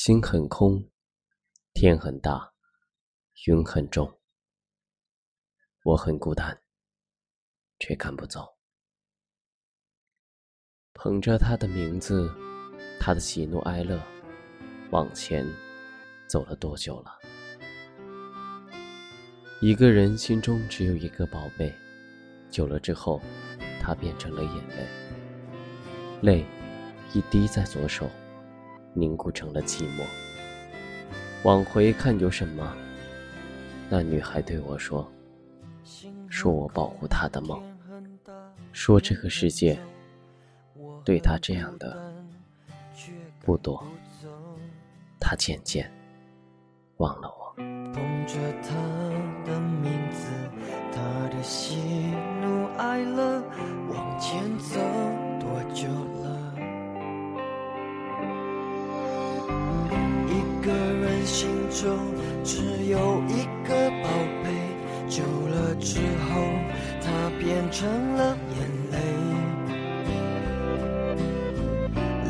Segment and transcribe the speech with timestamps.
[0.00, 0.88] 心很空，
[1.74, 2.52] 天很大，
[3.48, 4.20] 云很重，
[5.82, 6.62] 我很孤单，
[7.80, 8.56] 却赶不走。
[10.94, 12.32] 捧着他的名字，
[13.00, 14.00] 他的喜怒哀乐，
[14.92, 15.44] 往前
[16.28, 17.18] 走了多久了？
[19.60, 21.74] 一个人心中只有一个宝贝，
[22.48, 23.20] 久了之后，
[23.82, 24.86] 他变成了眼泪，
[26.22, 26.46] 泪
[27.14, 28.08] 一滴在左手。
[28.98, 30.02] 凝固成了寂寞。
[31.44, 32.76] 往回看有什么？
[33.88, 35.10] 那女孩对我说
[36.28, 37.62] ：“说我保护她的梦，
[38.72, 39.78] 说这个世界
[41.04, 41.96] 对她这样的
[43.40, 43.82] 不多。”
[45.18, 45.90] 她渐渐
[46.98, 47.54] 忘了我。
[47.56, 48.74] 捧着她
[49.46, 50.30] 的名字，
[50.92, 51.76] 她的喜
[52.42, 53.42] 怒哀乐，
[53.88, 54.78] 往前走
[61.28, 61.98] 心中
[62.42, 62.56] 只
[62.86, 64.08] 有一个宝
[64.42, 64.48] 贝，
[65.10, 66.40] 久了之后，
[67.02, 67.06] 它
[67.38, 68.96] 变成了眼泪，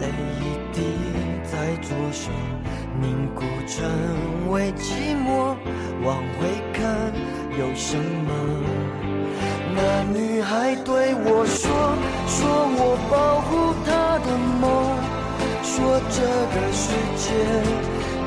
[0.00, 0.03] 泪
[0.41, 0.83] 一滴
[1.45, 2.28] 在左手
[3.00, 5.55] 凝固成为寂寞。
[6.05, 6.83] 往回看
[7.56, 8.30] 有什么？
[9.77, 11.70] 那女孩对我说，
[12.27, 12.36] 说
[12.75, 14.27] 我保护她的
[14.61, 14.67] 梦，
[15.62, 16.19] 说这
[16.53, 16.83] 个世
[17.17, 17.27] 界。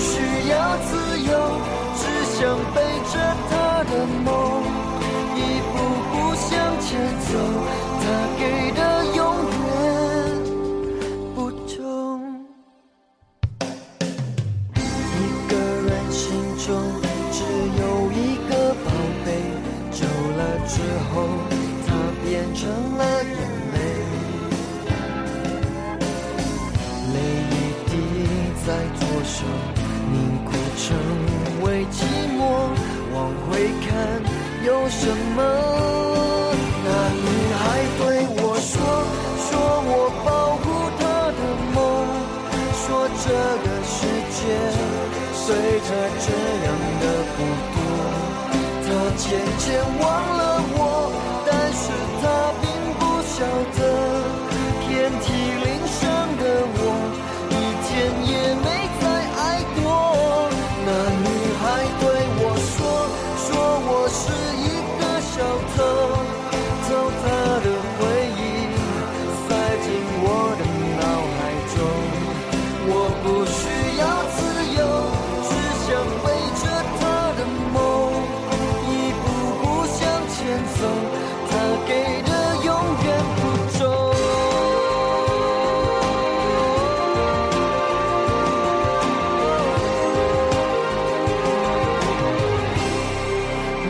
[0.00, 0.52] 需要
[0.88, 1.30] 自由。
[2.00, 2.38] 只想
[2.74, 2.76] 背
[3.12, 3.14] 着
[3.50, 3.52] 他
[3.84, 3.92] 的
[4.24, 4.28] 梦，
[5.36, 5.38] 一
[5.70, 5.74] 步
[6.10, 6.48] 步向
[6.80, 6.88] 前
[7.28, 7.30] 走，
[8.00, 8.02] 他
[8.38, 8.40] 给
[8.72, 8.80] 的
[9.14, 9.18] 永
[9.66, 9.68] 远
[11.34, 11.76] 不重。
[14.74, 15.14] 一
[15.48, 16.18] 个人心
[16.64, 16.66] 中
[17.30, 17.38] 只
[17.80, 17.82] 有
[18.12, 18.50] 一个
[18.82, 18.86] 宝
[19.24, 19.28] 贝，
[19.90, 20.72] 久了之
[21.12, 21.14] 后，
[21.86, 21.88] 他
[22.24, 22.60] 变成
[22.96, 23.00] 了
[34.66, 35.06] 有什
[35.36, 35.38] 么？
[36.84, 37.60] 那女孩
[37.98, 38.00] 对
[38.42, 38.72] 我说，
[39.46, 39.50] 说
[39.86, 39.92] 我
[40.24, 40.28] 保
[40.60, 40.64] 护
[40.98, 41.02] 她
[41.38, 41.40] 的
[41.74, 41.78] 梦，
[42.74, 42.84] 说
[43.22, 43.24] 这
[43.64, 43.96] 个世
[44.36, 44.38] 界
[45.32, 45.44] 随
[45.80, 45.88] 着
[46.20, 46.28] 这
[46.66, 46.68] 样
[47.00, 47.04] 的
[47.36, 47.38] 不
[47.72, 47.76] 多，
[48.84, 49.24] 她渐
[49.58, 49.64] 渐
[49.98, 50.02] 忘
[50.36, 50.40] 了
[50.76, 50.80] 我，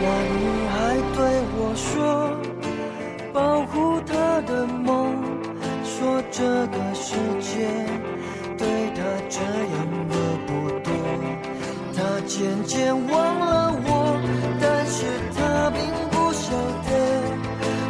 [0.01, 0.05] 那
[0.39, 0.75] 女孩
[1.15, 1.19] 对。
[1.63, 2.35] 我说，
[3.31, 5.15] 保护她的梦，
[5.83, 7.49] 说这个世界
[8.57, 9.75] 对她这样
[10.09, 10.13] 的
[10.47, 10.91] 不多，
[11.95, 14.19] 她渐渐忘了我，
[14.59, 15.79] 但是她并
[16.09, 16.51] 不晓
[16.87, 16.89] 得，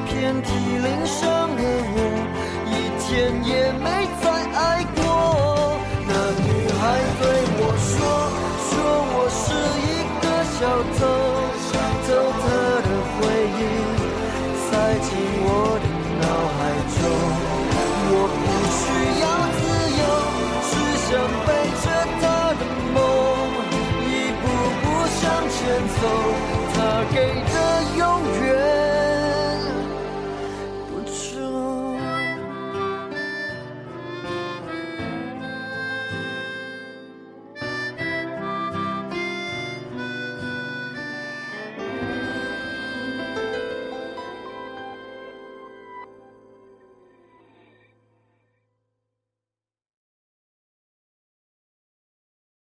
[0.07, 0.49] 遍体
[0.83, 1.22] 鳞伤
[1.55, 1.61] 的
[1.95, 1.97] 我，
[2.67, 3.09] 一天
[3.45, 3.85] 也没
[4.22, 4.25] 再
[4.59, 4.61] 爱
[4.95, 5.00] 过。
[19.19, 19.25] 要
[19.57, 19.61] 自
[19.99, 20.03] 由，
[20.69, 20.72] 只
[21.05, 21.09] 想
[21.45, 21.49] 背
[21.83, 21.85] 着
[22.22, 22.23] 他
[22.53, 22.61] 的
[22.94, 22.97] 梦，
[24.07, 24.09] 一
[24.41, 24.43] 步
[24.81, 24.84] 步
[25.19, 25.58] 向前
[25.99, 26.02] 走，
[26.73, 26.78] 他
[27.13, 27.16] 给
[27.52, 27.55] 的
[27.97, 28.02] 永
[28.46, 28.80] 远。